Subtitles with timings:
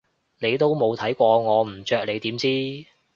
[0.39, 2.47] 你都冇睇過我唔着你點知？